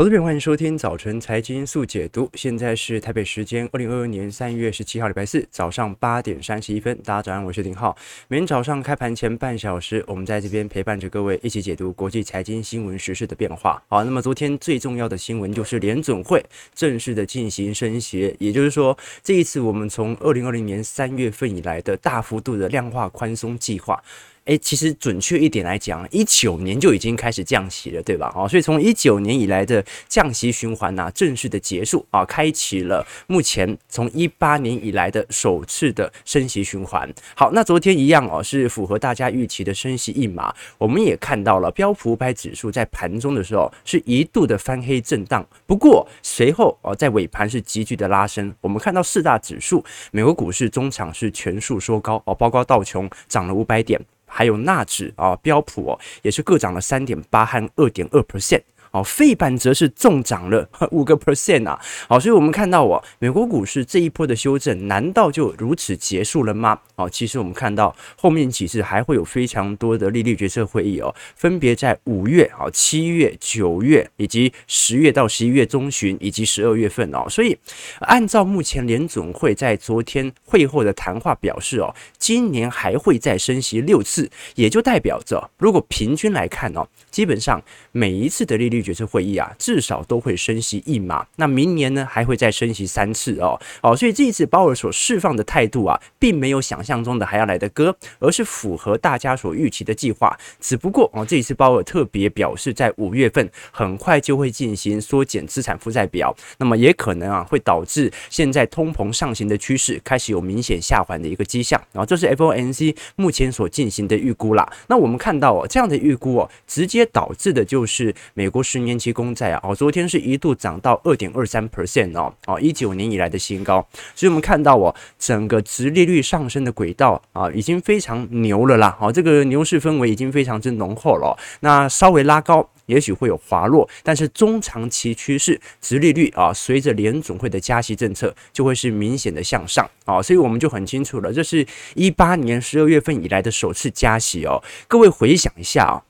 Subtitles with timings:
[0.00, 2.26] 好的，欢迎收听早晨财经速解读。
[2.32, 6.96] 现在是台北时间二零二二年三月十七号礼拜四早上八点三十一分。
[7.04, 7.94] 大家早上，我是林浩。
[8.26, 13.82] 每天早上开盘前半小时，我们在这边陪伴着各位一起解读国际财经新闻时事的变化。
[13.88, 16.42] 好，那么昨天最重要的新闻就是联准会
[16.74, 24.02] 正式的进行升息，也就是说，这一次我们从二零二零年三月份以来的大幅度的量化宽松计划。
[24.46, 28.32] 诶，其实准确一点来讲，一九年就已经开始降息了，对吧？
[28.34, 37.08] 哦，所以从一九年以来的降息循环呐，正式的结束啊，开启了目前从一八年以来的首次的升息循环。
[37.36, 40.52] 好，那昨天一样哦，是符合大家预期的升息一码。
[40.78, 48.52] 我们也看到了标普五百指数在盘中的时候是一度的翻黑震荡，不过随后哦，在尾盘是急剧的拉升。
[48.60, 54.00] 我们看到四大指数，美国股市中场是全数收高哦，包括道琼涨了五百点。
[54.30, 58.62] 还有纳指啊，标普哦，也是各涨了三点八和二点二 percent。
[58.90, 61.80] 哦，费半则是重涨了五个 percent 啊！
[62.08, 66.78] 好，所以我们看到哦，美国股市这一波的修正，难道就如此结束了吗？
[66.96, 77.26] 哦，其实我们看到后面几次还会有非常多的利率决策会议哦，分别在五月、哦七月、九月以及十月到十一月中旬以及十二月份哦。
[77.28, 77.56] 所以
[78.00, 91.26] 按照目前联总会在昨天会后的谈话表示哦，今年还会再升息六次，也就代表着如果平均来看哦，基本上每一次的利率决策会议啊，至少都会升息一码。
[91.36, 93.60] 那明年呢，还会再升息三次哦。
[93.82, 100.38] 哦，所以这一次鲍尔所释放的态度啊，并没有想象中的还要来得鸽，而是符合大家所预期的计划。
[100.60, 111.80] 只不过哦，这一次鲍尔特别表示，在五月份很快就会进行缩减资产负债表，那么也可能啊，会导致现在通膨上行的趋势开始有明显下滑的一个迹象。
[111.92, 114.72] 然后这是 FOMC 目前所进行的预估啦。
[114.86, 118.60] 那我们看到哦，这样的预估哦，直接导致的就是美国。
[118.70, 131.36] 十年期公债啊，哦，昨天是一度涨到二点二三 percent 哦，哦，一九年以来的新高，所以我们看到哦，整个殖利率上升的轨道啊，已经非常牛了啦，哦，这个牛市氛围已经非常之浓厚了。
[131.60, 141.66] 那稍微拉高，也许会有滑落，但是中长期趋势，殖利率啊，随着联总会的加息政策，就会是明显的向上啊，所以我们就很清楚了，这是
[141.96, 146.02] 一八年十二月份以来的首次加息哦，各位回想一下啊。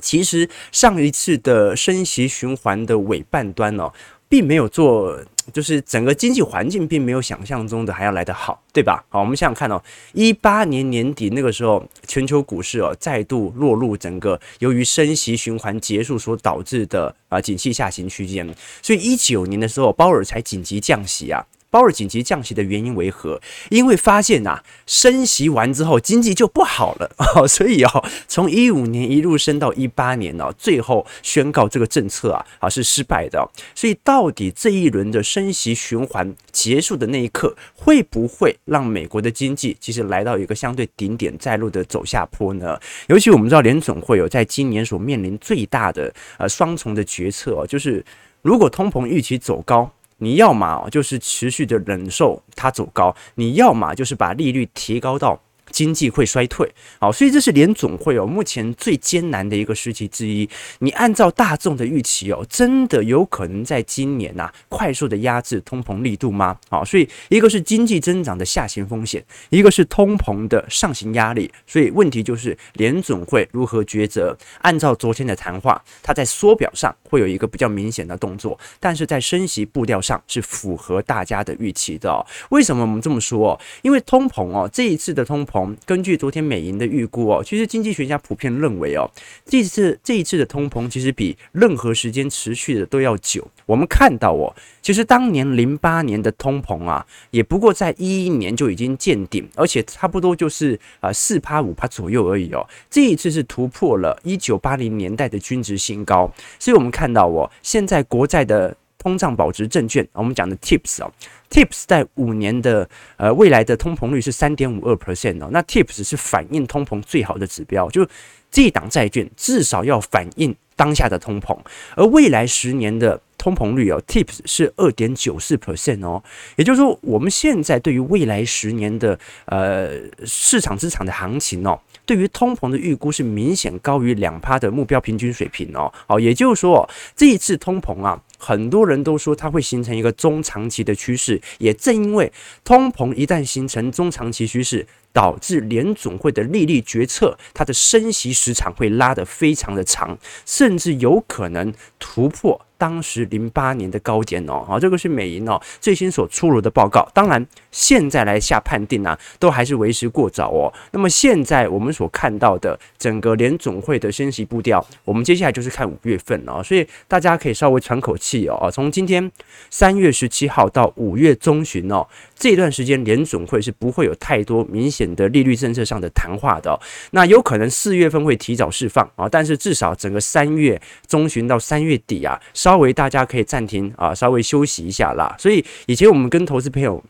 [0.00, 3.92] 其实上一次的升息循环的尾半端哦，
[4.28, 5.18] 并没有做，
[5.52, 9.04] 就是整个经济环境并没有想象中的还要来得好，对吧？
[9.08, 9.80] 好，我们想想看哦，
[10.12, 18.46] 一八年年底那个时候，全球股市哦再度落入整个由于升息循环结束所导致的啊景气下行区间，
[18.82, 21.44] 所以一九年的时候，鲍尔才紧急降息啊。
[21.74, 23.40] 鲍尔紧急降息的原因为何？
[23.68, 33.44] 因为发现呐，升息完之后经济就不好了 哦，所以哦，从一五年一路升到一八年哦，最后宣告这个政策啊啊是失败的。
[33.74, 42.78] 所以到底这一轮的升息循环结束的那一刻，会不会让美国的经济其实来到一个相对顶点再路的走下坡呢？
[43.08, 48.04] 尤其我们知道联总会有在今年所面临最大的呃双重的决策哦，就是
[48.42, 49.90] 如果通膨预期走高。
[50.24, 55.38] 你要么就是持续的忍受它走高，你要么就是把利率提高到。
[55.74, 60.48] 经济会衰退，好，所以这是联总会哦，目前最艰难的一个时期之一。
[60.78, 66.56] 你按照大众的预期哦，真的有可能在今年呐、快速的压制通膨力度吗？
[66.70, 71.50] 好，所以一个是经济增长的下行风险，一个是通膨的上行压力。
[71.66, 74.38] 所以问题就是联总会如何抉择？
[74.60, 82.24] 按照昨天的谈话，它在缩表上会有一个比较明显的动作，但是在升息步调上是符合大家的预期的、哦。
[82.50, 83.60] 为什么我们这么说？
[83.82, 85.63] 因为通膨哦，这一次的通膨。
[85.86, 89.10] 根据昨天美银的预估哦，其实经济学家普遍认为哦，
[89.44, 93.46] 这次这一次的通膨其实比任何时间持续的都要久。
[93.66, 102.66] 我们看到哦，其实当年零八年的通膨啊，也不过在一一年就已经见顶，而且差不多就是啊四趴五趴左右而已哦。
[102.90, 108.76] 这一次是突破了一九八零年代的均值新高，所以我们看到哦，现在国债的。
[109.04, 111.12] 通胀保值证券，我们讲的 TIPS 哦
[111.50, 118.08] ，TIPS 在五年的呃未来的通膨率是三点五二 percent 哦，那 TIPS 是反映通膨最好的指标，就
[118.50, 121.54] 这档债券至少要反映当下的通膨，
[121.96, 126.24] 而未来十年的通膨率哦，TIPS 是二点九四 percent 哦，
[126.56, 129.90] 也就是说我们现在对于未来十年的呃
[130.24, 131.78] 市场资产的行情哦。
[132.06, 136.86] 对于通膨的预估是明显高于两趴的目标平均水平哦，好，也就是说
[137.16, 142.30] 这一次通膨啊，很多人都说它会形成一个中长期的趋势，也正因为
[142.62, 144.86] 通膨一旦形成中长期趋势。
[145.14, 152.60] 导致联总会的利率决策，它的升息时长会拉得非常的长，甚至有可能突破。
[152.76, 157.08] 当时零八年的高点哦，好，这个是美银哦最新所出炉的报告。
[157.14, 160.70] 当然，现在来下判定啊，都还是为时过早哦。
[160.90, 168.68] 那么现在我们所看到的整个联总会的升息步调，我们接下来就是看五月份哦，所以大家可以稍微喘口气哦。
[168.70, 169.30] 从今天
[169.70, 176.78] 三月十七号到五月中旬哦，这段时间联总会是不会有太多明显的利率政策上的谈话的。
[177.10, 182.40] 那有可能四月份会提早释放啊，但是至少整个三月中旬到三月底啊。
[182.52, 185.34] 稍微大家可以暂停啊，稍微休息一下啦。
[185.38, 187.02] 所以以前我们跟投资朋友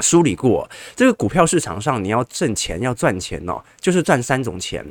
[0.00, 4.84] 梳理过，这个股票市场上你要挣钱、要赚钱哦，就是赚三种钱。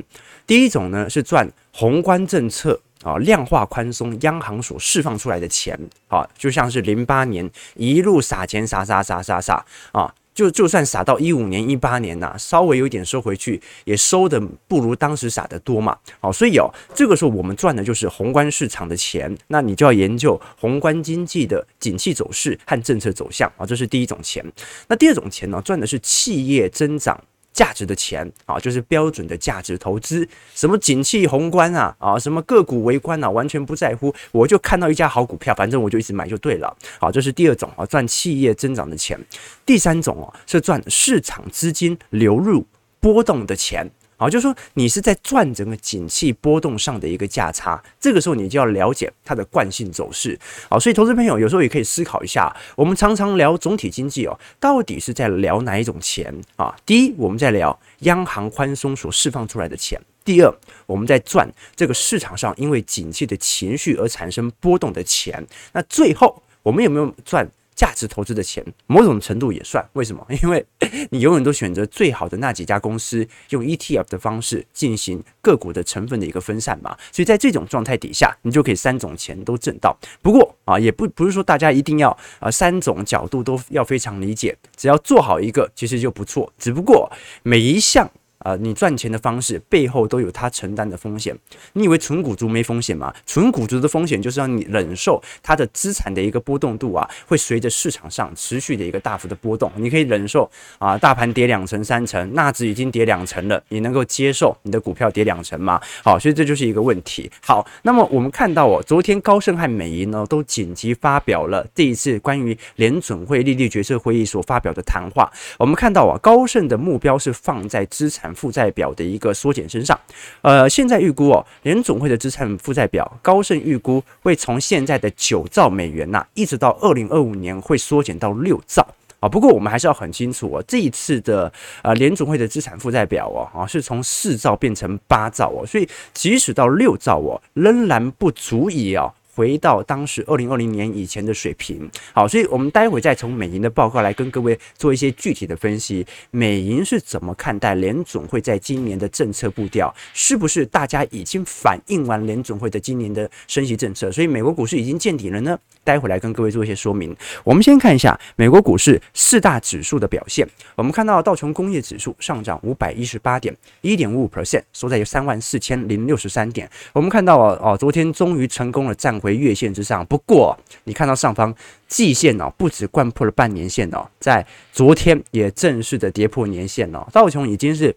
[0.46, 5.78] 第一种呢是赚宏观政策啊，量化宽松，央行所释放出来的钱
[6.08, 10.14] 啊，就像是零八年一路撒钱撒撒撒撒撒啊。
[10.40, 15.94] 就就算撒到一五年、一八年呐、稍微有点收回去，也收的不如当时撒的多嘛。
[16.18, 24.42] 好，所以哦，这个时候我们赚的就是宏观市场的钱，那你就要研究宏观经济的景气走势和政策走向啊，这是第一种钱。
[24.88, 27.22] 那第二种钱呢，赚的是企业增长。
[27.52, 30.26] 价值的钱啊，就是标准的价值投资。
[30.54, 34.14] 什么景气宏观啊，啊，什么个股围观啊，完全不在乎。
[34.32, 36.76] 我就看到一家好股票，反正我就一直买就对了。
[36.98, 39.18] 好，这是第二种啊，赚企业增长的钱。
[39.66, 42.66] 第三种哦，是赚市场资金流入
[43.00, 43.90] 波动的钱。
[44.20, 50.38] 好，就是说你是在赚整个景气波动上的一个价差，这个时候你就要了解它的惯性走势。
[50.68, 56.76] 好，所以投资朋友有时候也可以思考一下，我们常常聊总体经济哦，到底是在聊哪一种钱啊？
[56.84, 65.42] 第一，我们在聊央行宽松所释放出来的钱；第二，我们在赚这个市场上因为景气的情绪而产生波动的钱。
[65.72, 67.50] 那最后，我们有没有赚？
[67.80, 69.82] 价值投资的钱，某种程度也算。
[69.94, 70.22] 为什么？
[70.42, 70.62] 因为
[71.08, 76.94] 你永远都选择最好的那几家公司，用 ETF 的方式进行个股的成分的一个分散嘛。
[77.10, 79.96] 所以在这种状态底下，你就可以三种钱都挣到。
[80.20, 86.52] 不过啊，也不不是说大家一定要啊三种角度都要非常理解，只要做好一个，其实就不错。
[86.58, 87.10] 只不过
[87.42, 88.10] 每一项。
[88.40, 91.36] 啊、呃，你赚钱的方式背后都有他承担的风险。
[91.72, 93.14] 你以为纯股族没风险吗？
[93.26, 99.70] 纯股族的风险就是让你忍受它的资产的一个波动度啊，会随着市场上持续的一个大幅的波动。
[99.76, 105.80] 你可以忍受啊，大盘跌两成、三成，纳指已经跌两成了，你能够接受你的股票跌两成吗？
[106.02, 107.30] 好，所以这就是一个问题。
[107.42, 115.30] 好，那么我们看到哦，昨天高盛和美银呢都紧急发表了这一次关于联准会利率决策会议所发表的谈话。
[115.58, 119.98] 我们看到啊，高盛的目标是放在资产负债表的一个缩减身上，
[120.42, 128.86] 呃，现在预估哦，联总会的资产负债表，高盛预估会从现在的九兆美元呐、啊，一直到二零二五年会缩减到六兆
[129.20, 129.28] 啊。
[129.28, 139.12] 不过我们还是要很清楚哦，这一次的呃联总会的资产负债表哦，啊是从四兆变成八兆哦，所以即使到六兆哦，仍然不足以哦。
[139.34, 146.06] 回到当时二零二零年以前的水平，好，所以我们待会再从美银的报告来跟各位做一些具体的分析。
[146.30, 149.94] 美银是怎么看待联总会在今年的政策步调？
[150.12, 154.10] 是不是大家已经反映完联总会的今年的升息政策？
[154.10, 155.58] 所以美国股市已经见底了呢？
[155.82, 157.14] 待会来跟各位做一些说明。
[157.42, 160.46] 我们先看一下美国股市四大指数的表现。
[160.74, 166.68] 我们看到道琼工业指数上涨五百一十八点，一点五五 percent，收在有三万四千零六十三点。
[166.92, 170.04] 我们看到哦，昨天终于成功了站回月线之上。
[170.06, 171.54] 不过你看到上方
[171.86, 177.06] 季线哦，不止贯破了半年线哦，在昨天也正式的跌破年线哦。
[177.12, 177.94] 道琼已经是。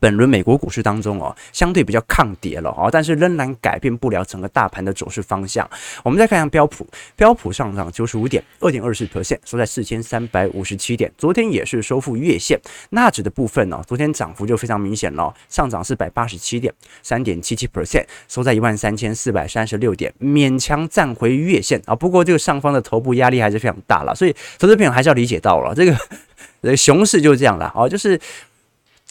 [0.00, 5.68] 本轮美国股市当中哦，相对比较抗跌了哦，但是仍然改变不了整个大盘的走势方向。
[6.02, 11.10] 我们再看一下标普，标普上涨九十五点，二点二四 percent，收在四千三百五十七点。
[11.16, 12.58] 昨天也是收复月线。
[12.90, 16.72] 纳指的部分呢，昨天涨幅就非常明显了，上涨四百八十七点，
[17.02, 21.94] 三点七七 percent，收在一万三千四百三十六点，勉强站回月线啊。
[21.94, 28.18] 不过这个上方的头部压力还是非常大了，所以投资朋友还是要理解到了，这个熊市就是这样了哦，就是。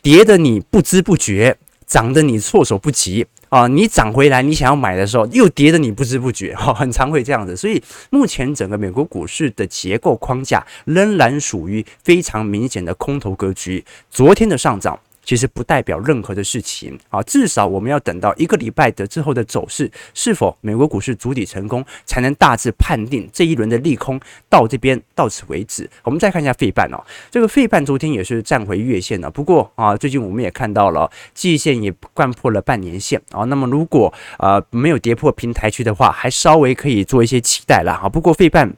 [0.02, 3.68] 跌的你不知不觉，涨的你措手不及啊！
[3.68, 7.56] 你涨回来，你想要买的时候，又跌的你不知不觉，哈， 很常会这样子。
[7.56, 13.84] 所以目前整个美国股市的结构框架仍然属于非常明显的空头格局。
[14.10, 15.00] 昨天的上涨。
[15.32, 24.20] 其实不代表任何的事情啊，至少我们要等到一个礼拜的之后的走势是否美国股市筑底成功，才能大致判定这一轮的利空
[24.50, 25.90] 到这边到此为止。
[26.04, 33.46] 我们再看一下费半哦，这个费半昨天也是站回月线了，不过啊，最近我们也看到了季线也掼破了半年线啊。
[33.46, 38.10] 那么如果啊没有跌破平台区的话，还稍微可以做一些期待了啊。
[38.10, 38.76] 不过费半。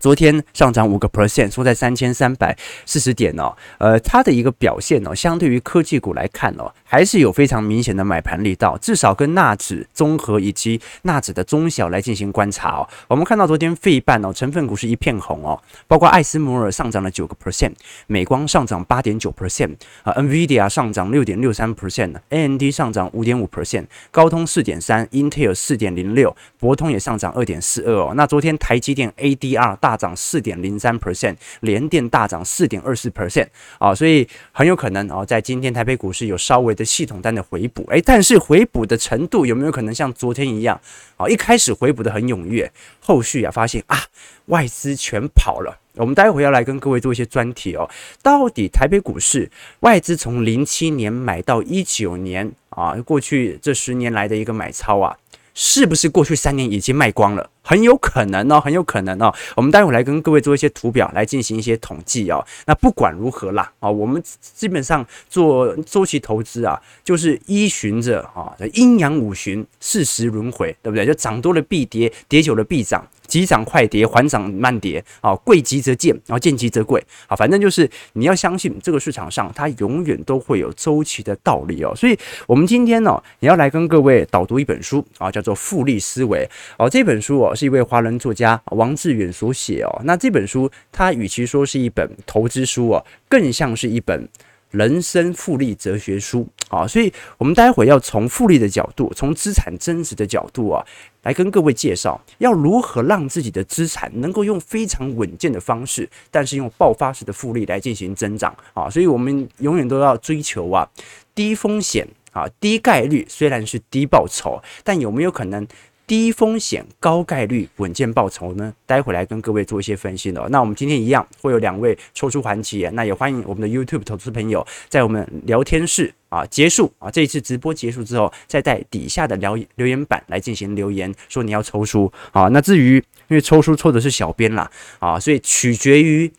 [0.00, 3.54] 昨天上涨五个 percent，收在三千三百四十点哦。
[3.78, 8.76] 呃，它的一个表现哦，相对于科技股来看哦，还是有非常明显的买盘力道。
[8.78, 12.88] 至少跟纳指综合以及纳指的中小来进行观察哦。
[13.08, 17.72] 我们看到昨天费半哦，成分股是一片红哦，包括艾斯摩尔上涨了九个 percent，
[18.08, 28.12] 美光上涨八点九 percent 啊，NVIDIA 上涨六点六三 percent，AMD 上涨五点五 percent，高通四点三，Intel 四点零六，博通也上涨二点四二哦。
[28.16, 33.46] 那昨天台积电 ADR 大涨四点零三 percent，联电大涨四点二四 percent
[33.78, 40.80] 啊，所以很有可能啊，在今天台北股市有稍微的系统单的回补，诶，但是回补的程度有没有可能像昨天一样
[41.18, 41.28] 啊？
[41.28, 43.98] 一开始回补的很踊跃，后续啊发现啊
[44.46, 45.78] 外资全跑了。
[45.96, 47.88] 我们待会要来跟各位做一些专题哦，
[48.22, 49.50] 到底台北股市
[49.80, 55.14] 外资从零七年买到一九年啊，过去这十年来的一个买超啊。
[55.54, 57.48] 是不是过去三年已经卖光了？
[57.62, 59.32] 很有可能哦，很有可能哦。
[59.56, 62.44] 我们待会来跟各位做一些图表来进行一些统计哦。
[62.66, 71.06] 那不管如何啦，啊，我们基本上做周期投资啊，就是依循着啊阴阳五行、四时轮回，对不对？
[71.06, 73.06] 就涨多了必跌，跌久了必涨。
[73.34, 81.92] 急涨快跌，缓涨慢跌，啊，贵急则贱，然后贱急则贵，啊，反正就是你要相信这个市场上它永远都会有周期的道理哦。
[81.96, 86.46] 所以，我们今天呢，也要来跟各位导读一本书啊，叫做《复利思维》
[86.78, 86.88] 哦。
[86.88, 90.00] 这本书哦，是一位华人作家王志远所写哦。
[90.04, 94.28] 那这本书它与其说是一本投资书哦，更像是一本
[94.70, 96.86] 人生复利哲学书啊。
[96.86, 100.86] 所以，我们待会要从复利的角度，从资产增值的角度啊。
[101.24, 108.88] 来跟各位介绍，要如何让自己的资产能够用非常稳健的方式，但是用爆发式的复利来进行增长啊！
[108.88, 110.88] 所以我们永远都要追求啊，
[111.34, 115.66] 低风险啊，低概率，虽然是低报酬，但有没有可能？
[116.06, 118.72] 低风险高概率稳健报酬呢？
[118.84, 120.46] 待会来跟各位做一些分析的。
[120.50, 132.48] 那我们今天一样会有两位抽出环节，那也欢迎我们的 YouTube 投资朋友在我们聊天室啊结束啊这一次直播结束之后，再在底下的留留言板来进行留言，说你要抽书啊。
[132.48, 132.96] 那至于
[133.28, 136.30] 因为抽书抽的是小编啦啊，所以取决于。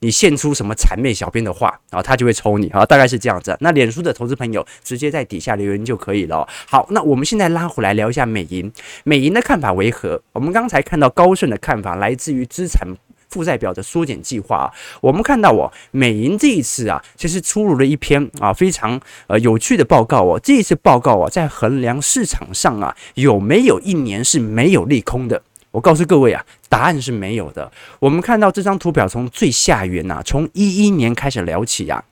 [0.00, 3.56] 你献出什么谄媚小编的话，然后他就会抽你，啊，大概是这样子。
[3.60, 6.46] 那脸书的投资朋友直接在底下留言就可以了。
[6.66, 8.70] 好，那我们现在拉回来聊一下美银，
[9.04, 10.20] 美银的看法为何？
[10.32, 12.86] 我们刚才看到高盛的看法来自于资产
[13.28, 14.72] 负债表的缩减计划。
[15.00, 20.38] 我们看到哦，美银这一次啊，其实出炉了一篇啊非常呃有趣的报告哦。
[20.42, 25.42] 这一次报告啊，在衡量市场上啊有没有一年是没有利空的。
[25.76, 27.70] 我告诉各位啊，答案是没有的。
[27.98, 32.02] 我们看到这张图表，从最下缘呐，从一一年开始聊起啊。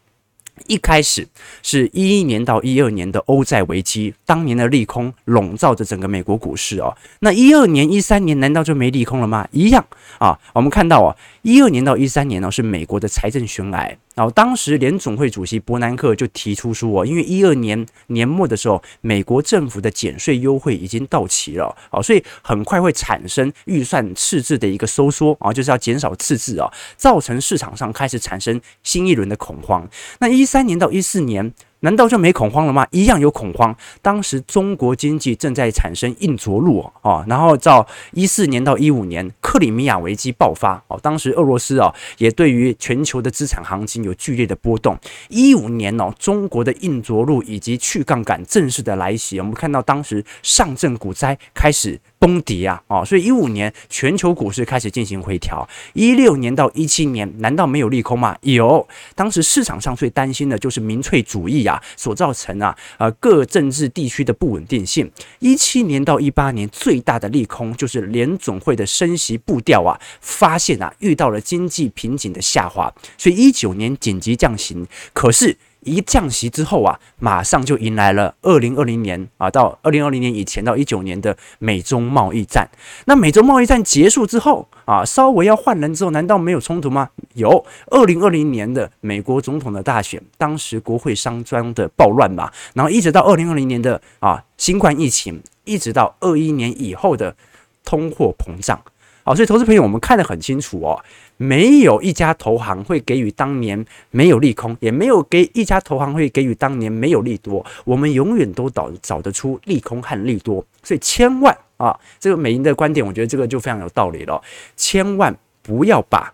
[0.67, 1.27] 一开始
[1.63, 6.95] 是一一年到一二年的欧债危机，当年的利空笼罩着整个美国股市哦。
[7.21, 9.49] 那一二年、一三年难道就没利空了吗？
[9.51, 9.83] 一样
[10.19, 10.39] 啊。
[10.53, 13.97] 我们看到啊，一二年到一三年呢是美国的财政悬崖。
[14.15, 29.89] 然后当时联总会主席伯南克就提出说，因为一二年年末的时候，美国政府的减税优惠已经到期了，哦，所以很快会产生预算赤字的一个收缩啊，就是要减少赤字啊，造成市场上开始产生新一轮的恐慌。
[30.21, 31.53] 那一三年到一四年。
[31.85, 32.87] 难道就没恐慌了吗？
[32.91, 33.77] 一样有恐慌。
[34.01, 44.99] 当时中国经济正在产生硬着陆哦，然后到一四年到一五年，克里米亚危机爆发哦，当时俄罗斯啊也对于全球的资产行情有剧烈的波动。
[45.29, 52.01] 一五年哦，中国的硬着陆以及去杠杆正式的来袭，我们看到当时上证股灾开始。
[52.17, 55.69] 崩跌啊，哦，所以一五年全球股市开始进行回调。
[55.93, 58.35] 一六年到一七年，难道没有利空吗？
[58.41, 65.11] 有，当时市场上最担心的就是民粹主义啊所造成啊，呃，各政治地区的不稳定性。
[65.39, 75.57] 一七年到一八年最大的利空就是联总会的升息步调啊，发现啊遇到了经济瓶颈的下滑，所以一九年紧急降息，可是。
[75.85, 82.69] 一降息之后啊，马上就迎来了二零二零年啊，到二零二零年以前到一九年的美中贸易战。
[83.07, 87.11] 那美中贸易战结束之后啊，稍微要换人之后，难道没有冲突吗？
[87.35, 87.65] 有。
[87.91, 97.37] 二零二零年的美国总统的大选，当时国会商庄的暴乱嘛，然后一直到二零二零年的啊新冠疫情，一直到二一年以后的
[97.85, 98.81] 通货膨胀。
[99.25, 101.03] 好，所以投资朋友，我们看得很清楚哦。
[101.39, 107.65] 没有一家投行会给予当年没有利空，也没有给一家投行会给予当年没有利多。
[107.85, 114.41] 我们永远都找找得出利空和利多，所以千万啊，这个美银的观点，我觉得这个就非常有道理了。
[114.77, 116.33] 千万不要把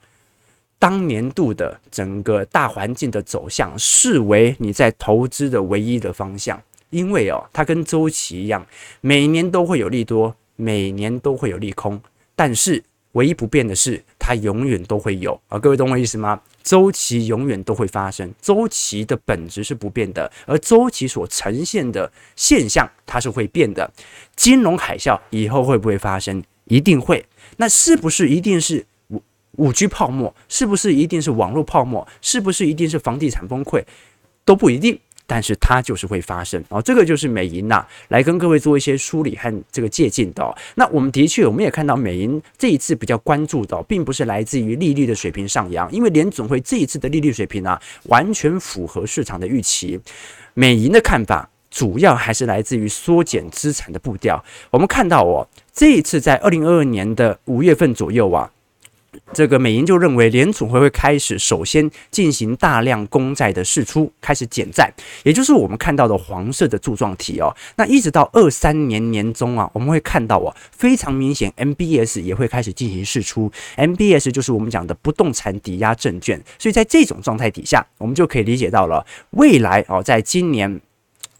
[0.80, 8.66] 当年度的整个大环境的走向视为你在投资的唯一的方向，因为哦，它跟周期一样，
[9.00, 12.00] 每年都会有利多，每年都会有利空，
[12.40, 12.82] 但是
[13.12, 14.02] 唯一不变的是。
[14.18, 15.58] 它永远都会有啊！
[15.58, 16.40] 各位懂我意思吗？
[16.62, 23.90] 周期永远都会发生，周期的本质是不变的，而周期所呈现的现象它是会变的。
[24.36, 26.40] 金融海啸以后会不会发生？
[26.66, 27.26] 一定会。
[27.56, 29.20] 那是不是一定是五
[29.56, 30.32] 五 G 泡沫？
[30.48, 32.06] 是不是一定是网络泡沫？
[32.22, 33.84] 是不是一定是房地产崩溃？
[34.44, 34.96] 都不一定。
[35.30, 40.42] 但是它就是会发生哦，这个就是美银呐，来跟各位做一些梳理和这个借鉴的。
[40.74, 50.00] 那我们的确，我们也看到美银这一次比较关注的，并不是来自于利率的水平上扬，因为联总会这一次的利率水平啊，完全符合市场的预期。
[50.54, 54.44] 美银的看法主要还是来自于缩减资产的步调。
[54.72, 58.50] 我们看到哦，这一次在二零二二年的五月份左右啊。
[59.32, 67.54] 这个美银就认为联储会会开始首先进行大量公债的释出，开始减债，也就是我们看到的黄色的柱状体哦。
[67.76, 73.50] 那一直到二三年年中啊，我们会看到哦，非常明显，MBS 也会开始进行释出。
[73.76, 80.80] MBS 就是我们讲的不动产抵押证券，所以在这种状态底下，我们就可以理解到了未来哦，在今年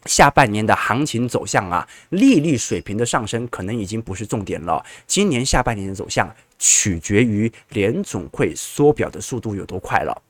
[0.05, 4.83] 下半年的行情走向啊，利率水平的上升可能已经不是重点了。
[5.05, 6.33] 今年下半年的走向。
[6.63, 10.21] 取决于联总会缩表的速度有多快了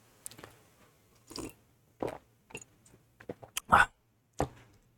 [3.68, 3.86] 啊！
[4.38, 4.48] 我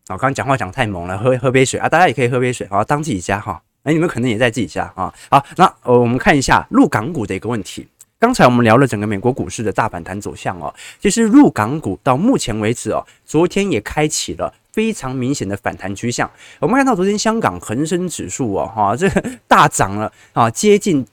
[0.09, 1.89] 刚刚讲话讲太猛了，喝喝杯水啊！
[1.89, 3.59] 大家也可以喝杯水啊，当自己家哈。
[3.81, 5.11] 哎，你们可能也在自己家啊。
[5.31, 7.87] 好，那呃，我们看一下入港股的一个问题。
[8.19, 16.29] 刚才我们聊了整个美国股市的大反弹走向哦，其实入港股到目前为止哦，昨天也开启了非常明显的反弹趋向。
[16.59, 21.05] 我们看到昨天香港恒生指数哦，哈，这个大涨了啊，接近。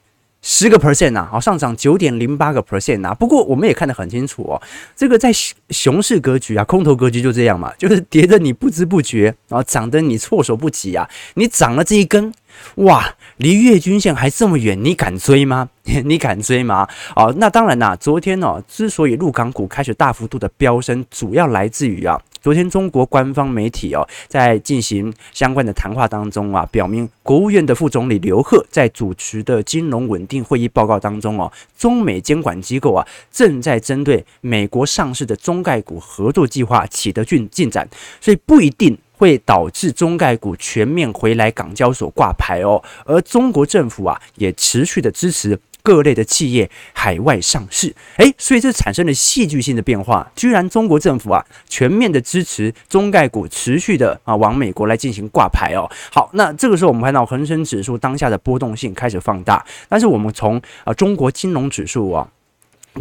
[0.43, 3.13] 十个 percent 呐，好，上涨九点零八个 percent 呐。
[3.13, 4.59] 不过我们也看得很清楚哦，
[4.95, 5.31] 这个在
[5.69, 11.07] 熊市格局啊，空头格局就这样嘛，就是跌的你不知不觉，然后涨的你措手不及啊。
[11.35, 12.33] 你涨了这一根，
[12.75, 15.69] 哇，离月均线还这么远，你敢追吗？
[16.05, 16.87] 你敢追吗？
[17.15, 22.19] 哦，那当然啦，昨天哦，之所以陆港股开始大幅度的飙升，主要来自于啊。
[22.39, 37.87] 昨天，中国官方媒体哦，在进行相关的谈话当中啊，表明国务院的副总理刘鹤在主持的金融稳定会议报告当中哦，中美监管机构啊正在针对美国上市的中概股合作计划取得进进展，
[38.19, 45.59] 所以不一定会导致中概股全面回来港交所挂牌哦，而中国政府啊也持续的支持。
[45.83, 50.31] 各类的企业海外上市，诶，所以这产生了戏剧性的变化。
[50.35, 55.89] 居然中国政府啊，全面的支持中概股持续的啊往美国来进行挂牌哦。
[56.11, 62.29] 好，那这个时候我们看到恒生指数当下的波动性开始放大，但是我们从啊中国金融指数啊。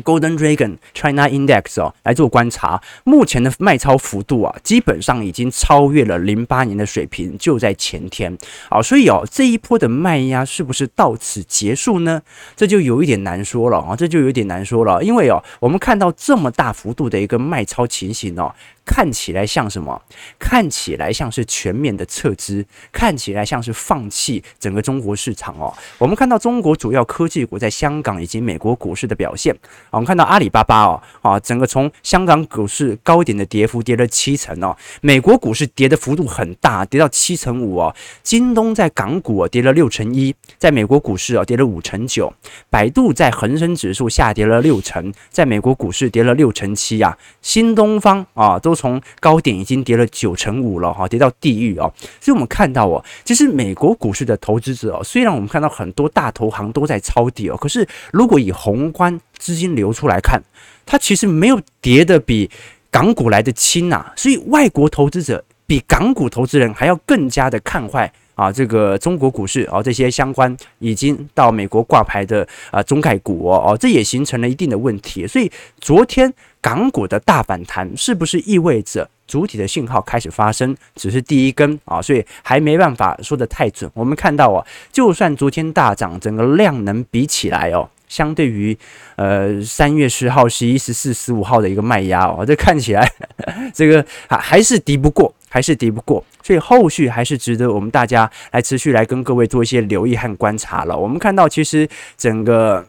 [0.05, 8.37] Golden Dragon China Index 哦，来做观察，目前的卖超幅度啊，基本上已经超越了零八年的水平，就在前天
[8.69, 12.23] 啊，所以哦，这一波的卖压是不是到此结束呢？
[12.55, 18.55] 这就有一点难说了啊，这就有点难说了，因为哦，我们看到这么大幅度的一个卖超情形哦。
[18.91, 20.03] 看起来像什么？
[20.37, 25.73] 看起来像是全面的撤资，看起来像是放弃整个中国市场哦。
[25.97, 29.57] 我们看到中国主要科技股在香港以及美国股市的表现，
[29.91, 37.95] 我们看到阿里巴巴哦，啊，整个从香港股市高点的跌幅跌了七成哦，美国股市跌的幅度很大，跌到七成五哦。
[38.25, 42.33] 京东在港股跌了六成一，在美国股市啊跌了五成九。
[42.69, 47.17] 百度在恒生指数下跌了六成，在美国股市跌了六成七呀。
[47.41, 48.75] 新东方啊都。
[48.81, 51.93] 从高点已经跌了九成五了哈，跌到地狱哦。
[52.19, 60.43] 所以我们看到哦，其实美国股市的投资者哦，虽然我们看到很多大投行都在抄底哦，可是如果以宏观资金流出来看，
[60.87, 62.49] 它其实没有跌得比
[62.91, 64.11] 港股来得轻呐。
[64.17, 75.27] 所以外国投资者比港股投资人还要更加的看坏啊，这个中国股市啊，这些相关已经到美国挂牌的啊中概股哦，这也形成了一定的问题。
[75.27, 76.33] 所以昨天。
[76.61, 80.77] 港股的大反弹是不是意味着主体的信号开始发生？
[80.95, 83.91] 只是第一根啊，所以还没办法说得太准。
[83.95, 88.77] 我们看到啊，就算昨天大涨，整个量能比起来哦，相对于
[89.17, 93.11] 呃三月十号、十一、十四、十五号的一个卖压哦，这看起来
[93.73, 96.23] 这个还还是敌不过，还是敌不过。
[96.43, 100.97] 所以后续还是值得我们大家来持续来跟各位做一些留意和观察了。
[100.97, 102.85] 我们看到其实整个。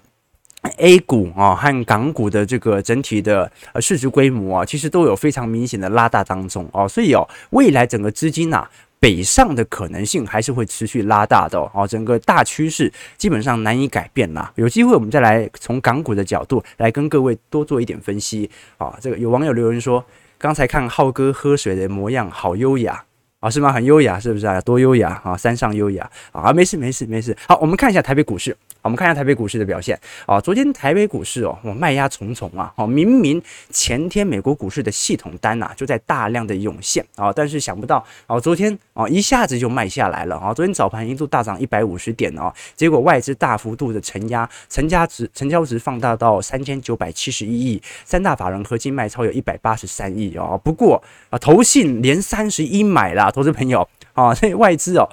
[0.78, 8.68] A 股啊和港股的这个整体的呃市值规模啊，其实都有非常明显的拉大当中哦，所以哦，未来整个资金呐
[9.00, 14.52] 北上的可能性还是会持续拉大的哦，整个大趋势基本上难以改变啦。
[14.56, 18.96] 有机会我们再来从港股的角度来跟各位多做一点分析啊。
[19.02, 20.04] 这个有网友留言说，
[20.38, 23.04] 刚才看浩哥喝水的模样好优雅
[23.40, 23.74] 啊，是吗？
[23.74, 24.62] 很优雅，是不是啊？
[24.62, 25.36] 多优雅啊！
[25.36, 26.54] 山上优雅啊！
[26.54, 27.36] 没事，没事，没事。
[27.48, 28.56] 好，我们看一下台北股市。
[28.82, 30.40] 我们看一下台北股市的表现啊。
[30.40, 32.74] 昨天台北股市哦，我卖压重重啊。
[32.76, 40.54] 哦，明明前天美国股市的系统单呐，就在大量的涌现啊，但是想不到啊，昨天啊一下子就卖下来了啊。
[40.54, 50.60] 昨天早盘一度大涨一百五十点哦，结果外资大幅度的承压，成交值成交值放大到三千九百七十一亿，三大法人合计卖超有一百八十三亿哦。
[50.64, 53.88] 不过啊，投信连三十一买了，投资朋友。
[54.14, 55.08] 啊，所以外资哦，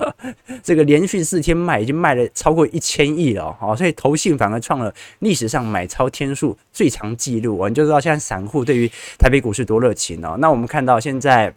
[0.63, 3.77] 这个连续四天卖，已经卖了超过一千亿了哦。
[3.77, 7.69] 所以投信反而创了历史上买超天数最长纪录哦。
[7.69, 10.37] 你就知道现在散户对于台北股市多热情哦。
[10.39, 11.55] 那我们看到现在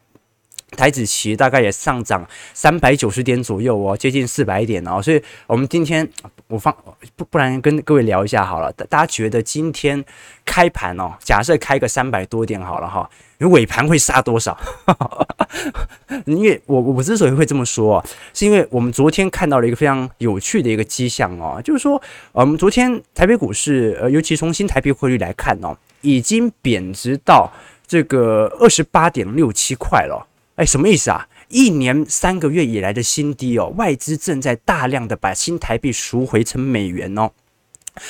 [0.77, 5.01] 台指期大概也上涨三百九十点左右哦，接近四百点哦。
[5.01, 6.07] 所以我们今天
[6.47, 6.75] 我放
[7.15, 8.71] 不不然跟各位聊一下好了。
[8.73, 10.03] 大家觉得今天
[10.45, 13.09] 开盘哦，假设开个三百多点好了哈。
[13.41, 14.55] 你尾盘会杀多少？
[16.25, 18.03] 因为我我之所以会这么说，
[18.35, 21.99] 是因为我们昨天看到了一个非常有趣的一个迹象哦，就是说，
[22.33, 27.51] 我们昨天台北股市，呃，尤其从新台币汇率来看哦，已经贬值到
[27.87, 30.27] 这个二十八点六七块了。
[30.57, 31.27] 哎，什么意思啊？
[31.47, 37.31] 一年三个月以来的新低哦，外资正在大量的把新台币赎回成美元哦。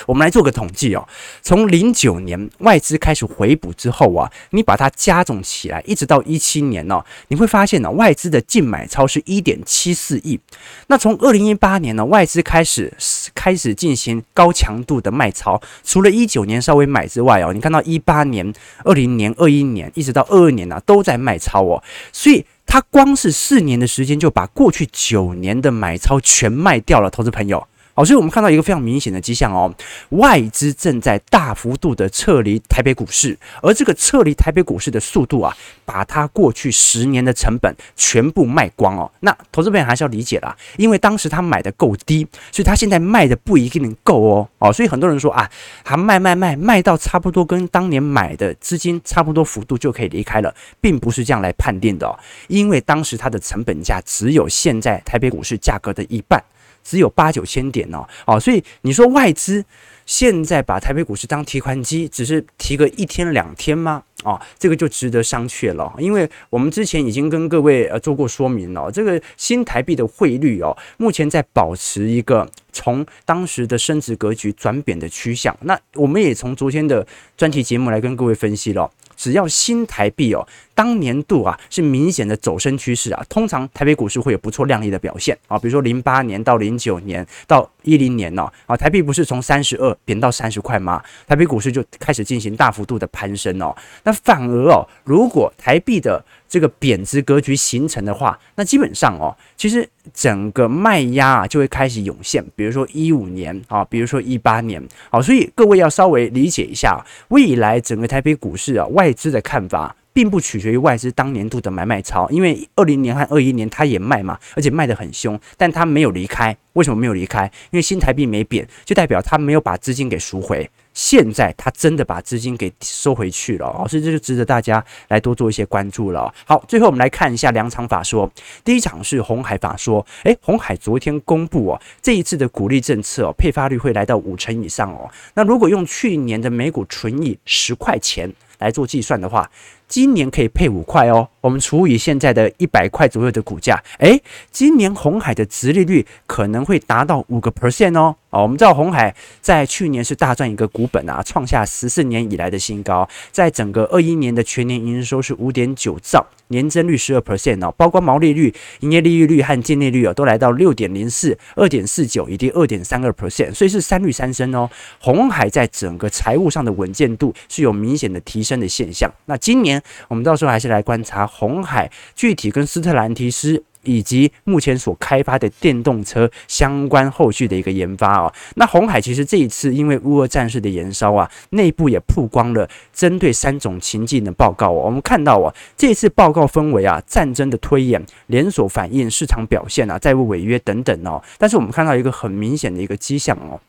[0.06, 1.08] 我们来做个统计哦，
[1.42, 10.40] 从零九年外资开始回补之后啊，你把它加总起来，一直到一七年哦，你会发现呢，外资的净买超是一点七四亿。
[10.88, 12.94] 那从二零一八年呢，外资开始
[13.34, 27.68] 开始进行高强度的卖超，除了一九年稍微买之外哦，你看到一八年、二零年、二一年，一直到二二年呢，都在卖超哦，所以它光是四年的时间就把过去九年的买超全卖掉了，投资朋友。
[28.06, 29.74] 所以我们看到一个非常明显的迹象哦，
[30.10, 39.12] 外资正在大幅度的撤离台北股市，而这个撤离台北股市的速度啊，把它过去十年的成本全部卖光哦。
[39.22, 44.50] 那投资朋友还是要理解啦，因为当时他买的够低，所以他现在卖的不一定能够哦。
[44.60, 45.50] 哦，所以很多人说啊，
[45.84, 56.44] 他卖卖卖卖到差不多跟当年买的资金差不多幅度就可以离开了，并不是这样来判定的哦，因为当时它的成本价只有现在台北股市价格的一半。
[56.84, 59.64] 只有八九千点哦，哦，所以你说外资
[60.06, 64.04] 现在把台北股市当提款机，只是提个一天两天吗？
[64.24, 75.56] 哦，这个就值得商榷了，因为我们之前已经跟各位呃做过说明了，这个新台币的汇率哦，目前在保持一个从当时的升值格局转贬的趋向。
[75.62, 78.92] 那我们也从昨天的专题节目来跟各位分析了。
[79.18, 80.48] 只要新台币哦，
[80.82, 85.56] 当年度啊是明显的走升趋势啊，通常台北股市会有不错亮丽的表现啊。
[85.60, 91.00] 比如说零八年到零九年到一零年呢，啊台币不是从三十二贬到三十块吗？
[91.28, 93.78] 台北股市就开始进行大幅度的攀升哦。
[94.04, 102.44] 那反而哦，如果台币的这个贬值格局形成的话，那基本上哦，其实整个卖压啊就会开始涌现。
[102.56, 116.56] 比如说一五年啊，比如说一八年，好，所以各位要稍微理解一下未来整个台北股市啊，外资的看法，并不取决于外资当年度的买卖超，因为二零年和二一年它也卖嘛，而且卖得很凶，但它没有离开。
[116.74, 117.44] 为什么没有离开？
[117.72, 120.70] 因为新台币没贬，就代表它没有把资金给赎回。
[120.94, 126.34] 现在它真的把资金给收回去了哦，所以这就值得大家来多做一些关注了。
[126.46, 128.30] 好，最后我们来看一下两场法说，
[128.64, 135.10] 第一场是红海法说，诶，红海昨天公布哦，这一次的股利政策哦，配发率会来到五成以上哦。
[135.34, 139.50] 那如果用去年的每股纯益十块钱来做计算的话，
[139.88, 141.28] 今年可以配五块哦。
[141.42, 144.22] 我们除以现在的一百块左右的股价，诶，
[144.52, 148.16] 今年红海的值利率可能会达到五个 percent 哦。
[148.32, 153.08] 哦，我们知道鸿海在去年是大赚一个股本啊，创下十四年以来的新高。
[153.32, 164.70] 在整个二一年的全年营收是五点九兆，年增率十二 percent 哦，包括毛利率、营业利润率和净利率哦，都来到六点零四、二点四九以及二点三二 percent，所以是三率三升哦。
[165.00, 169.12] 红海在整个财务上的稳健度是有明显的提升的现象。
[169.26, 173.64] 那今年我们到时候还是来观察红海具体跟斯特兰提斯。
[173.84, 184.84] 以及目前所开发的电动车相关后续的一个研发哦，那红海其实这一次因为乌俄战事的延烧啊，内部也曝光了针对三种情境的报告哦。
[184.86, 191.22] 我们看到啊，这次报告分为啊战争的推演、连锁反应、市场表现啊、债务违约等等哦。
[191.38, 193.60] 但是我们看到一个很明显的一个迹象哦，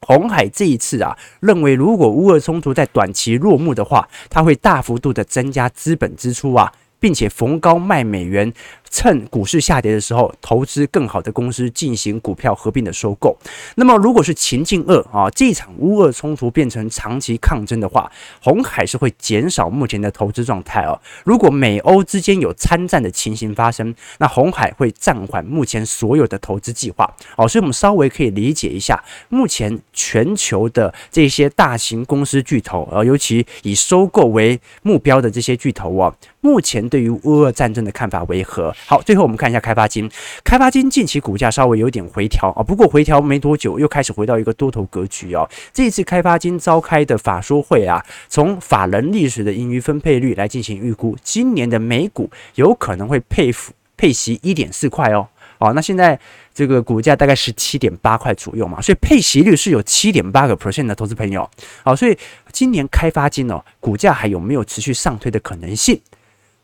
[0.00, 6.72] 红海这一次啊认为，如果乌俄冲突在短期落幕的话，它会大幅度的增加资本支出啊。
[6.98, 8.50] 并且逢高卖美元，
[8.96, 13.36] 趁股市下跌的时候，投资更好的公司进行股票合并的收购。
[13.74, 18.10] 那么，如果是情境二啊，这场乌俄冲突变成长期抗争的话，
[18.42, 20.98] 红海是会减少目前的投资状态哦。
[21.24, 27.04] 如果美欧之间有参战的情形发生，那红海会暂缓目前所有的投资计划
[27.36, 27.46] 哦。
[27.46, 36.14] 所以，我们稍微可以理解一下，目前全球的这些大型公司巨头啊，尤其以收购为目标的这些巨头哦。
[36.40, 38.72] 目前对于乌俄战争的看法为何？
[38.88, 40.08] 好，最后我们看一下开发金。
[40.44, 45.48] 开发金近期股价稍微有点回调啊，不过回调没多久又开始回到一个多头格局哦。
[45.72, 55.26] 这一次开发金召开的法说会啊，从法人历史的盈余分配率来进行预估，今年的每股有可能会配付配息一点四块哦。
[55.58, 56.16] 哦，那现在
[56.54, 61.50] 这个股价大概十七点八块左右嘛，所以配息率是有七点八个 percent 的投资朋友。
[61.82, 62.16] 好，所以
[62.52, 66.00] 今年开发金哦，股价还有没有持续上推的可能性？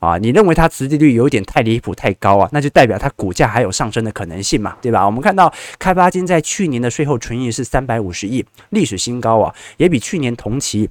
[0.02, 2.48] 啊，你认为它殖利率有点太离谱、太高啊？
[2.50, 5.06] 那就代表它股价还有上升的可能性嘛，对吧？
[5.06, 10.90] 我们看到开发金在去年的税后纯益是三百五十亿，历史新高啊，也比去年同期。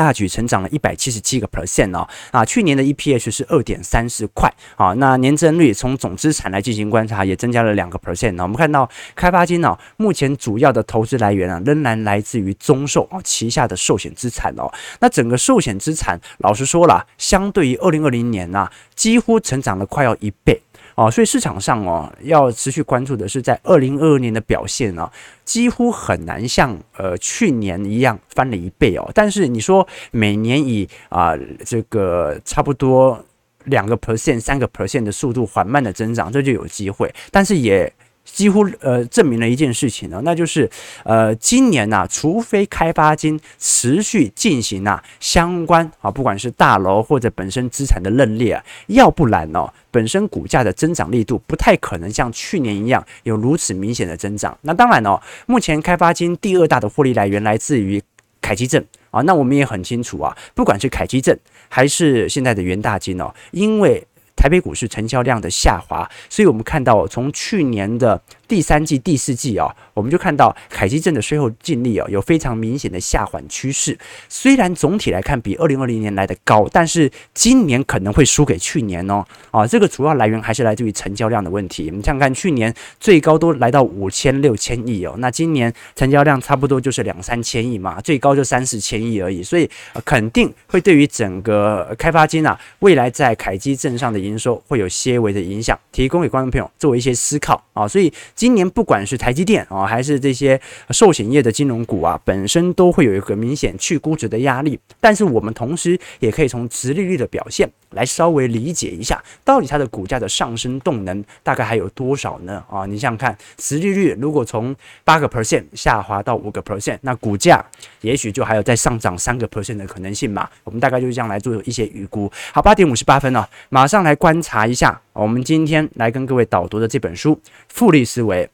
[0.00, 8.42] 大举成长了一百七十七个 percent 哦，啊，去年的 EPS 是二点三四块啊，那年增率从总资产来进行观察也增加了两个 percent 呢。
[8.42, 14.72] 我们看到开发金呢，目前主要的投资来源啊，仍然来自于中寿啊旗下的寿险资产哦。
[15.00, 20.62] 那整个寿险资产，老实说了，相对于二零二零年呐，几乎成长了快要一倍。
[21.00, 25.10] 哦，所以市场上哦，要持续关注的是在二零二二年的表现啊，
[25.46, 29.10] 几乎很难像呃去年一样翻了一倍哦。
[29.14, 31.32] 但是你说每年以啊、
[31.64, 33.24] 这个差不多
[33.64, 37.90] 两个 percent、三个 percent 的速度缓慢的增长，这就有机会，但是也。
[38.32, 40.68] 几乎呃证明了一件事情呢，那就是
[41.04, 54.56] 呃今年呐、啊，除非开发金持续进行啊相关啊，不管是大楼或者本身资产的认列啊，要不然哦，本身股价的增长力度不太可能像去年一样有如此明显的增长。
[54.62, 58.02] 那当然哦，目前开发金第二大的获利来源来自于
[58.40, 61.36] 凯基证啊，那我们也很清楚啊，不管是凯基证
[61.68, 64.06] 还是现在的元大金哦，因为
[64.40, 68.18] 台北股市成交量的下滑，所以我们看到从去年的。
[68.50, 73.96] 第三季、第四季啊，我们就看到凯基证的税后净利啊，有非常明显的下缓趋势。
[74.28, 79.24] 虽然总体来看比二零二零年来的高，但是今年可能会输给去年哦。
[79.52, 81.84] 啊，这个主要来源还是来自于成交量的问题。
[81.84, 89.70] 你想想看，去年最高都来到五千六千亿哦，那今年成交量差不多就是两三千亿嘛，最高就三四千亿而已，所以
[90.04, 97.86] 肯定会对于整个开发金啊，未来在凯基证上的营收会有些微的影响，提供给观众朋友作为一些思考啊。
[97.86, 98.12] 所以。
[98.40, 100.58] 今年不管是台积电啊，还是这些
[100.92, 104.80] 寿险业的金融股啊，本身都会有一个明显去估值的压力。
[104.98, 112.64] 但是我们同时也可以从殖利率的表现来稍微理解一下，到底它的股价的上升动能大概还有多少呢？
[112.70, 114.74] 啊，你想想看，殖利率如果从
[115.04, 117.62] 八个 percent 下滑到五个 percent，那股价
[118.00, 120.48] 也许就还有再上涨三个 percent 的可能性嘛。
[120.64, 122.32] 我们大概就是这样来做一些预估。
[122.54, 124.98] 好，八点五十八分了，马上来观察一下。
[125.20, 127.36] 我们今天来跟各位导读的这本书
[127.68, 128.46] 《复利思维》。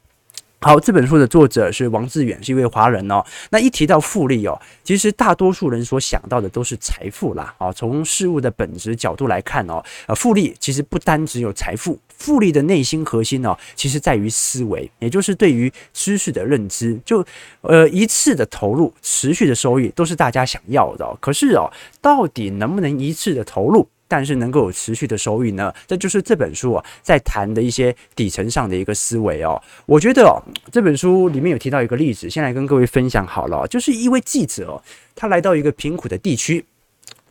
[0.59, 3.23] 好，这本书的作者是王志远，是一位华人哦。
[3.51, 7.55] 那一提到复利哦，其实大多数人所想到的都是财富啦。
[7.59, 16.99] 哦，从事物的本质角度来看哦，呃，复利其实不单只有财富，复利的内心核心哦，其实在于思维，也就是对于知识的认知。
[17.05, 17.23] 就
[17.61, 21.17] 呃一次的投入，持续的收益都是大家想要的。
[21.21, 23.87] 可是哦，到底能不能一次的投入？
[24.07, 25.73] 但是能够有持续的收益呢？
[25.85, 29.61] 这就是这本书啊，在谈的一些底层上的一个思维哦。
[29.85, 30.41] 我觉得哦，
[30.71, 33.67] 这本书里面有提到一个例子，先来跟各位分享好了。
[33.67, 34.81] 就是一位记者，
[35.15, 36.65] 他来到一个贫苦的地区，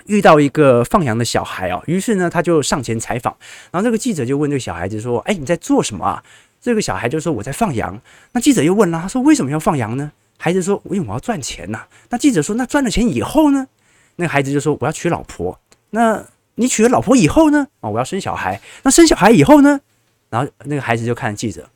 [0.07, 3.37] 遇到一个放羊的小孩哦，于是呢，他就上前采访。
[3.71, 6.23] 然后这个记者就问这个小孩子说：“哎，你在做什么啊？”
[6.61, 8.01] 这个小孩就说：“我在放羊。”
[8.33, 13.69] 那记者又问了，他说：“为什么要放羊呢？”孩子说：“因为我要赚钱呐。”那记者说：“那赚了钱以后呢？”
[14.17, 15.59] 那孩子就说：“我要娶老婆。”
[15.91, 16.25] 那
[16.57, 17.69] 你娶了老婆以后呢？
[17.81, 18.61] 啊，我要生小孩。
[18.83, 19.81] 那生小孩以后呢？
[20.29, 21.71] 然后那个孩子就看记者，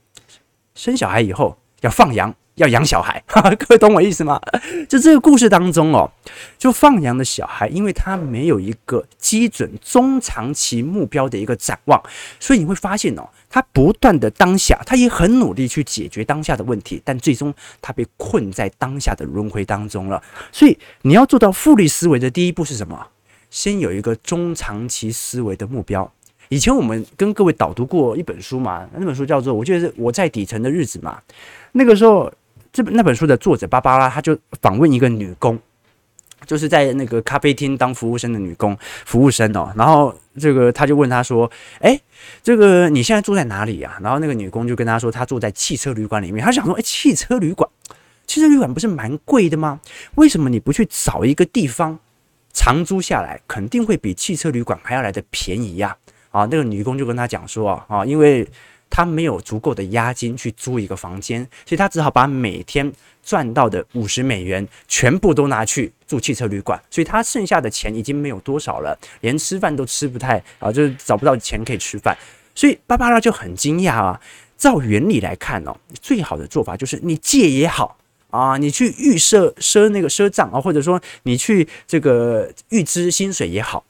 [0.74, 3.22] 生小孩以后要放羊，要养小孩。
[3.28, 4.40] 各位懂我意思吗？
[4.88, 6.10] 就这个故事当中哦，
[6.58, 12.02] 就放羊的小孩，因为他没有一个基准中长期目标的一个展望，
[12.40, 20.20] 所以你会发现哦，他不断的当下，他也很努力去解决当下的问题，但最终他被困在当下的轮回当中了。
[20.50, 23.06] 所以你要做到复利思维的第一步是什么？
[23.50, 26.10] 先有一个中长期思维的目标。
[26.48, 31.20] 以前我们跟各位导读过一本书嘛，那本书叫做《我觉得是我在底层的日子》嘛。
[31.72, 32.32] 那个时候，
[32.72, 35.56] 这本那本书的作者芭芭拉，他就访问一个女工，
[36.44, 39.72] 就是在那个咖啡厅当服务生的女工，服务生哦。
[39.76, 42.00] 然后这个他就问他说：“哎，
[42.42, 47.70] 这个你现在住在哪里呀？”然后那个女工就跟他说：“她住在汽车旅馆里面。”他想说：“哎，汽车旅馆，
[48.26, 49.80] 汽车旅馆不是蛮贵的吗？
[50.16, 51.96] 为什么你不去找一个地方
[52.52, 55.96] 长租下来，肯定会比汽车旅馆还要来得便宜呀？”
[56.30, 58.46] 啊，那个女工就跟他讲说：“啊，因为。”
[58.92, 72.18] 他没有足够的押金去租一个房间，所以他只好把每天赚到的五十美元全部都拿去住汽车旅馆，所以他剩下的钱已经没有多少了，连吃饭都吃不太啊，就是找不到钱可以吃饭。
[72.52, 74.20] 所以芭芭拉就很惊讶啊。
[74.58, 77.96] 照原理来看哦，最好的做法就是你借也好
[78.30, 83.84] 啊，你去预设赊那个赊账啊，或者说你去这个预支薪水也好，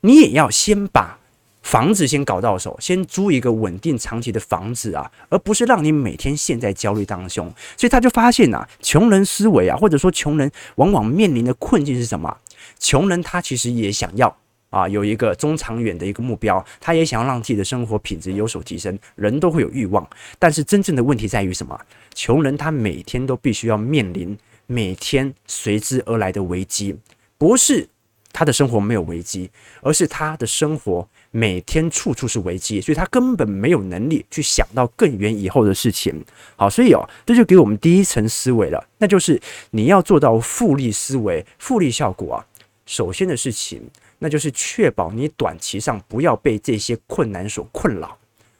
[0.00, 1.18] 你也要先把。
[1.62, 7.52] 房子先搞到手，先租一个稳定长期的房子啊，而不是让你每天陷在焦虑当中。
[7.76, 12.36] 所以他就发现啊，穷人思维啊，或者说穷人往往面临的困境是什么？
[12.78, 14.32] 穷人他其实也想要
[14.76, 18.98] 啊，有一个中长远的一个目标，他也想要让自己的生活品质有所提升。
[19.14, 20.06] 人都会有欲望，
[20.38, 21.80] 但是真正的问题在于什么？
[22.14, 24.36] 穷人他每天都必须要面临
[24.66, 26.94] 每天随之而来的危机，
[27.38, 27.88] 不是
[28.32, 31.08] 他的生活没有危机，而是他的生活。
[31.30, 36.24] 每天处处是危机，所以他根本没有能力去想到更远以后的事情。
[36.56, 42.46] 好，所以哦，这就给我们第一层思维了，那就是你要做到复利思维、复利效果啊。
[42.86, 43.82] 首先的事情，
[44.18, 48.16] 那就是确保你短期上不要被这些困难所困扰，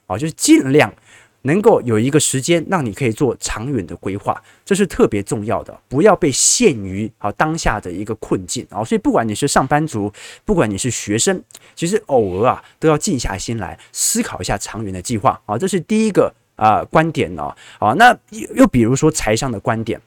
[0.06, 0.92] 啊，就是尽量。
[1.42, 5.80] 能够有一个时间让你可以做长远的规划，这是特别重要的。
[5.86, 10.12] 不要被限于啊当下的一个困境啊，所以不管你是上班族，
[10.44, 11.40] 不管你是学生，
[11.76, 17.44] 其实偶尔啊都要静下心来思考一下长远的计划啊，这是第一个啊观点呢。
[17.78, 20.00] 啊，那又又比如说财商的观点。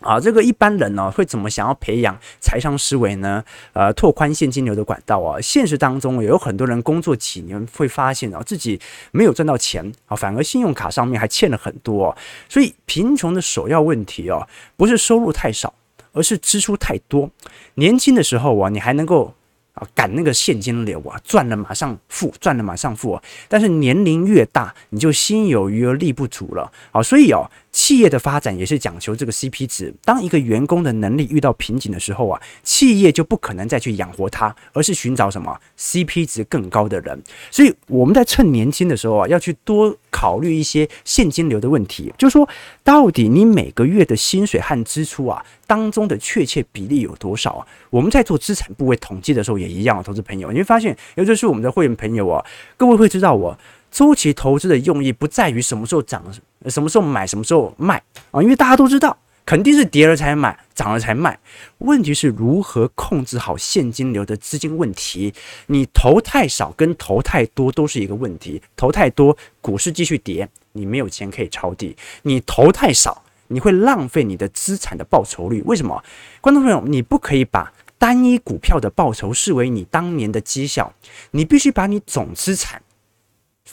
[0.00, 3.42] 啊，这个一般人呢会怎么想要培养财商思维呢？
[3.72, 5.40] 呃，拓宽现金流的管道啊。
[5.40, 8.80] 现实当中有很多人工作几年会发现啊，自己
[9.10, 12.16] 没有赚到钱啊，反而信用卡上面还欠了很多。
[12.48, 15.74] 所以贫穷的首要问题哦，不是收入太少，
[16.12, 17.30] 而是支出太多。
[17.74, 19.34] 年轻的时候啊，你还能够。
[19.76, 23.22] 啊，赶那个现金流啊，赚了马上付，赚了马上付啊。
[23.46, 26.72] 但是年龄越大，你就心有余而力不足了。
[26.90, 29.94] 好，所以哦，企业的发展也是讲求这个 CP 值。
[30.02, 37.22] 当一个员工的能力遇到瓶颈的时候啊，企业就不可能再去养活他，而是寻找什么 CP 值更高的人。
[37.50, 42.48] 所以我们在趁年轻的时候啊，要去多考虑一些现金流的问题，就是说，
[42.82, 45.44] 到底你每个月的薪水和支出啊。
[45.66, 47.66] 当中的确切比例有多少啊？
[47.90, 52.42] 我们在做资产部位统计的时候也一样啊，投资朋友，你会发现，尤其是我们的会员朋友啊，
[52.78, 53.58] 各位会知道我
[53.90, 56.22] 周期投资的用意不在于什么时候涨、
[56.66, 58.00] 什么时候买、什么时候卖
[58.30, 61.38] 啊，因为大家都知道，肯定是跌了才买，涨了才卖。
[61.78, 65.32] 问题是如何控制好现金流的资金问题？
[65.68, 68.60] 你投太少跟投太多都是一个问题。
[68.76, 73.22] 投太多，股市继续跌，你没有钱可以抄底；你投太少。
[73.48, 76.02] 你会浪费你的资产的报酬率，为什么？
[76.40, 80.92] 观众朋友，你不可以把单一股票的报酬视为你当年的绩效，
[81.30, 82.82] 你必须把你总资产、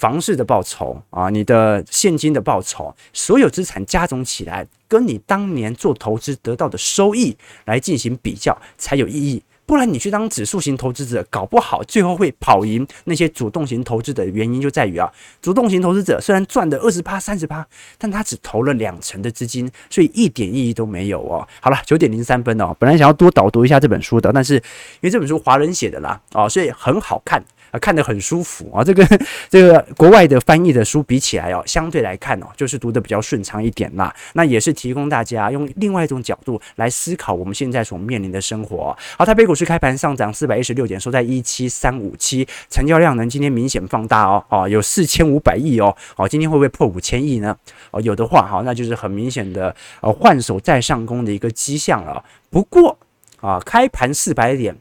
[0.04, 9.42] 房市的报酬啊，你的现金的报酬，所有资产加总起来，跟你当年做投资得到的收益来进行比较，才有意义。
[9.66, 15.10] 不然你去当指数型投资者，搞不好最后会跑赢那些主动型投资者原因就在于啊，
[15.42, 17.66] 主动型投资者虽然赚的二十趴、三十趴，
[17.98, 21.48] 但他只投了两成的资金，所以一点意义都没有哦。
[21.62, 27.42] 好了，九点零三分哦，本来想要多导读一下这本书的，但是因为这本书华人写的啦，哦，所以很好看。
[27.74, 28.84] 啊，看得很舒服啊！
[28.84, 29.04] 这个
[29.50, 34.14] 这个国外的翻译的书比起来哦，相对来看哦，就是读得比较顺畅一点啦。
[34.34, 38.96] 那也是提供大家用另外一种角度来思考我们现在所面临的生活。
[39.18, 47.58] 好，台北股市开盘上涨四百一十六点，收在一七三五七，成交量呢今天明显放大哦，哦，有四千五百亿哦，哦，今天会不会破五千亿呢？
[47.90, 52.24] 哦，有的话哈，那就是很明显的呃换手再上攻的一个迹象了。
[52.52, 52.96] 不过
[53.42, 54.76] 啊，开盘四百点。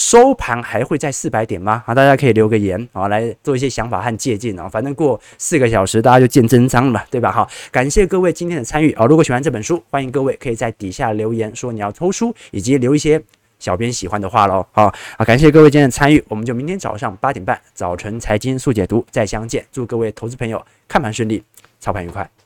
[0.00, 1.82] 收盘还会在四百点吗？
[1.86, 4.66] 好，大家可以留个言啊，来做一些想法和借鉴啊。
[4.66, 7.30] 反正过四个小时，大家就见真章了，对吧？
[7.30, 9.04] 好，感谢各位今天的参与啊。
[9.04, 13.22] 如果喜欢这本书，欢迎各位可以在底下留言说你要抽书，以及留一些
[13.58, 14.66] 小编喜欢的话喽。
[14.72, 19.62] 好，好，感谢各位今天的参与，我们就明天早上八点半早晨财经速解读再相见。
[19.70, 21.44] 祝各位投资朋友看盘顺利，
[21.78, 22.39] 操盘愉快。